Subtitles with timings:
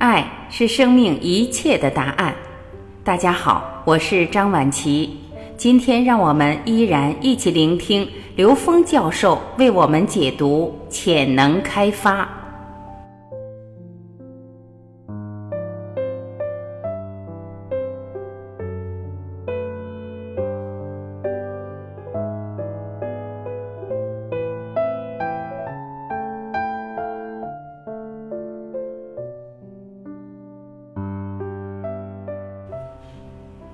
[0.00, 2.34] 爱是生命一切的答案。
[3.04, 5.14] 大家好，我是张晚琪。
[5.58, 12.26] 今天让我们依然一起聆听刘峰教授为我们解读潜能开发。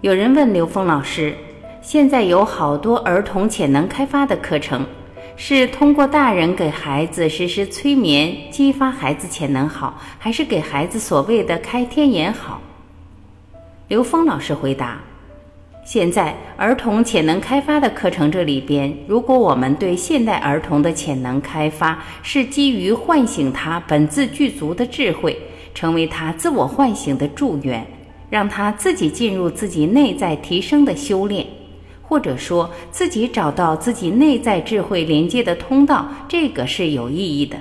[0.07, 1.35] 有人问刘峰老师
[1.83, 4.87] ：“现在有好多儿童潜能开发的课程，
[5.35, 12.61] 是通过大人给孩子实施催眠，激发孩子潜能好，还是给孩子所谓的开天眼好？”
[13.89, 15.01] 刘峰老师回答
[15.85, 25.37] ：“现在儿童潜能开发的课程这里边，如果我们对现代儿童的潜能开发是基于唤醒他本自具足的智慧，
[25.75, 27.85] 成为他自我唤醒的助缘。”
[28.29, 31.47] 让他自己进入自己内在提升的修炼，
[32.03, 37.57] 或者说自己找到自己内在智慧连接的通道，这个是有意义的。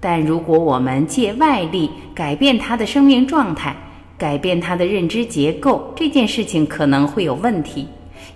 [0.00, 3.76] 但如果我们借外力改变他的生命状态，
[4.16, 7.86] 改变他的认知结构，这件事情可能会有问题。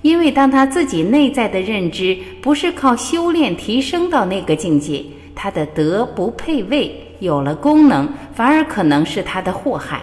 [0.00, 10.02] 因为当他自己内在的认知不是靠修炼提升到那个境界，他的德不配位，有了功能，反而可能是他的祸害。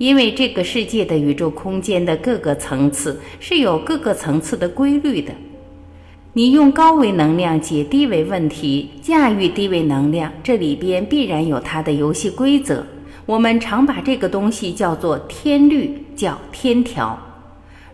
[0.00, 5.30] 因为这个世界的宇宙空间的各个层次是有各个层次的规律的，
[6.32, 12.86] 你用高维能量解低维问题，驾驭低维能量，这里边必然有它的游戏规则。
[13.26, 17.18] 我们常把这个东西叫做天律，叫天条。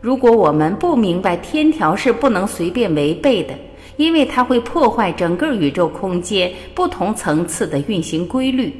[0.00, 3.52] 如果我们不明白天条是不能随便违背的，
[3.96, 8.72] 因为它会破坏整个宇宙空间不同层次的运行规律。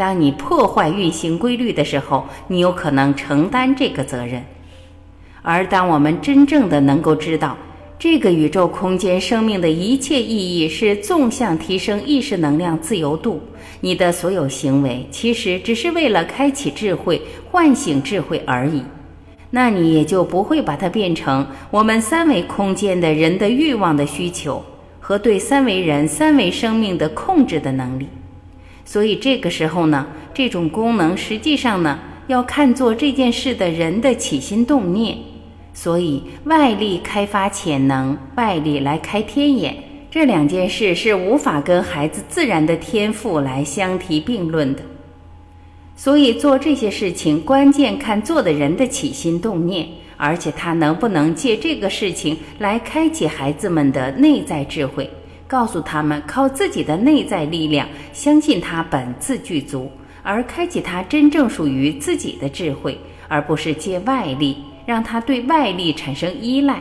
[0.00, 4.42] 当你破坏运行规律的时候，你有可能承担这个责任。
[5.42, 7.54] 而当我们真正的能够知道，
[7.98, 13.42] 这个宇宙空间生命的一切意义是纵向提升意识能量自由度，
[13.82, 18.82] 你的所有行为其实只是为了开启智慧、唤醒智慧而已。
[19.50, 24.64] 那你也就不会把它变成我们三维空间的人的欲望的需求
[24.98, 28.08] 和对三维人、三维生命的控制的能力。
[28.90, 31.96] 所以这个时候呢，这种功能实际上呢，
[32.26, 35.16] 要看作这件事的人的起心动念。
[35.72, 39.76] 所以外力开发潜能，外力来开天眼，
[40.10, 44.82] 这两件事是无法跟孩子自然的天赋来相提并论的。
[45.94, 49.86] 所以做这些事情，关键看做的人的起心动念，
[50.16, 55.08] 而且他能不能借这个事情来开启孩子们的内在智慧。
[55.50, 59.90] 告诉他们，靠自己的内在力量，相信他本自具足，
[60.22, 62.96] 而开启他真正属于自己的智慧，
[63.26, 66.80] 而不是借外力让他对外力产生依赖，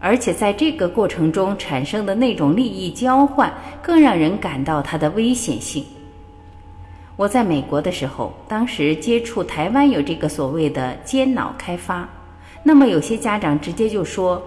[0.00, 3.52] 而且在这个过程中产生的那种利益交换，
[3.82, 5.84] 更让人感到它的危险性。
[7.16, 12.08] 我在美国的时候，当时接触台湾有这个所谓的尖脑开发，
[12.62, 14.42] 那么有些家长直接就说，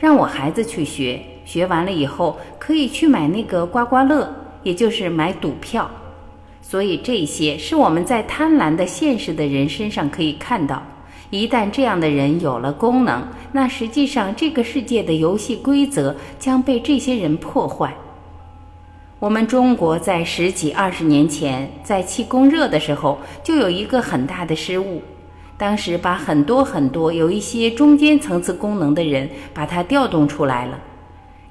[0.00, 1.20] 让我孩子去学。
[1.44, 5.90] 学完了以后，可以去买那个刮刮乐，也就是买赌票。
[6.62, 10.82] 所以这些是我们在贪婪的现实的人身上可以看到。
[11.30, 13.22] 一旦这样的人有了功能，
[13.52, 17.94] 那实际上这个世界的游戏规则将被这些人破坏。
[19.18, 25.02] 我们中国在十几二十年前在气功热的时候，就有一个很大的失误，
[25.60, 30.78] 当时把很多很多有一些中间层次功能的人，把它调动出来了。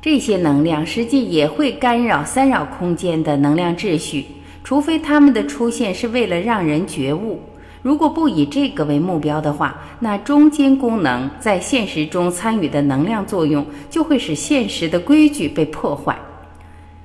[0.01, 4.25] 这些能量实际也会干扰、三扰空间的能量秩序，
[4.63, 7.39] 除非他们的出现是为了让人觉悟。
[7.83, 16.17] 如果不以这个为目标的话，那中间功能在现实中参与的能量作用，就会使现实的规矩被破坏，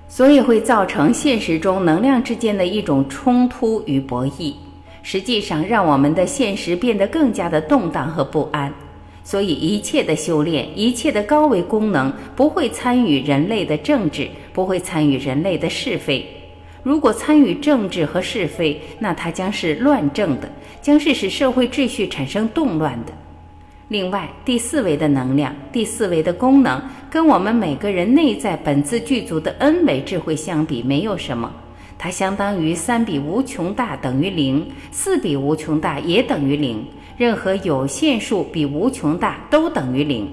[0.09, 4.54] 所以会造成现实中能量之间的一种冲突与博弈，
[5.04, 8.72] 实际上让我们的现实变得更加的动荡和不安。
[9.22, 16.27] 所以，一切的修炼，一切的高维功能，不会参与人类的政治，不会参与人类的是非。
[16.83, 20.51] 如果参与政治和是非，那它将是乱政的，
[20.83, 23.12] 将是使社会秩序产生动乱的。
[23.89, 31.50] 另外，第四维的能量，第四维的功能，跟我们每个人内在本自具足的 N 维智慧相比，没有什么。
[31.99, 36.85] 它相当于三比无穷大等于零，四比无穷大也等于零。
[37.17, 40.29] 任何有限数比无穷大都等于零，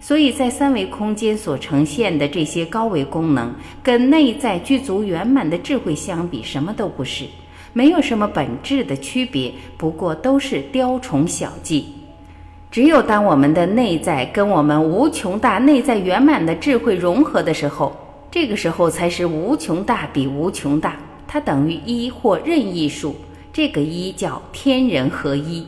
[0.00, 7.26] 所以在三维空间所呈现的这些高维功能，跟内在具足圆满的智慧相比，什么都不是。
[7.72, 11.94] 没有什么本质的区别，不过都是雕虫小技。
[12.72, 17.96] 只有当我们的内在跟我们无穷大内在圆满的智慧融合的时候，
[18.30, 20.96] 这个时候才是无穷大比无穷大，
[21.26, 23.16] 它等于一或任意数。
[23.52, 25.66] 这个一叫天人合一，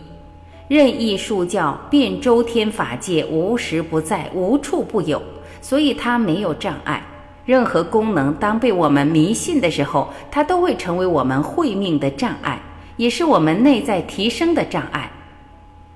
[0.68, 5.22] 任意数叫遍周天法界，无时不在，无处不有，
[5.62, 7.02] 所以它没有障碍。
[7.46, 12.60] 任何功能当被我们迷信的时候，它都会成为我们慧命的障碍，
[12.98, 15.10] 也是我们内在提升的障碍。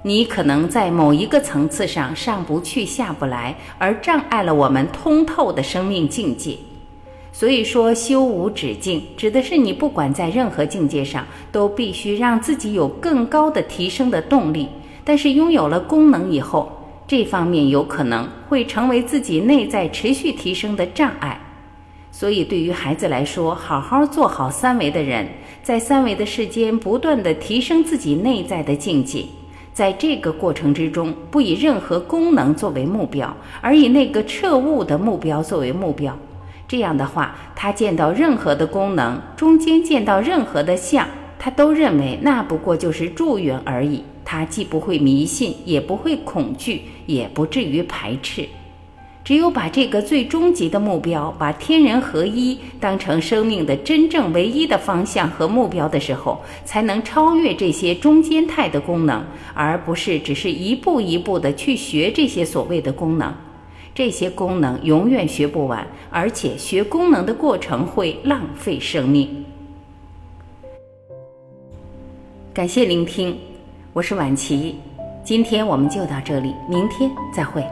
[0.05, 6.57] 你可能在某一个层次上上不去下不来，而障碍了我们通透的生命境界。
[7.33, 14.69] 所以说，修无止境，指的是你不管在任何境界上，都必须让自己有更高的提升的动力。
[15.05, 16.71] 但是拥有了功能以后，
[17.07, 21.41] 这方面有可能会成为自己内在持续提升的障碍。
[22.11, 25.27] 所以，对于孩子来说，好好做好三维的人，
[25.63, 29.25] 在三维的世间不断的提升自己内在的境界。
[29.73, 36.17] 在这个过程之中，不以任何功能作为目标，而以那个彻悟的目标作为目标。
[36.69, 41.07] 这样的话，他见到任何的功能，中间见到任何的相，
[41.39, 44.05] 他都认为那不过就是助缘而已。
[44.25, 48.47] 他既不会迷信，也不会恐惧，也不至于排斥。
[49.25, 59.25] 只有把这个最终极的目标，把天人合一当成生命的真正唯一的方向和目标的时候，才能超越这些中间态的功能，
[59.55, 63.33] 而不是只是一步一步的去学这些所谓的功能。
[63.95, 69.45] 这些功能永远学不完，而且学功能的过程会浪费生命。
[72.53, 73.39] 感谢聆听，
[73.93, 74.77] 我是婉琪，
[75.23, 77.63] 今天我们就到这里，明天再会。